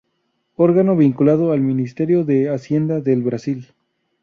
[0.55, 3.67] Órgano vinculado al Ministerio de Hacienda del Brasil.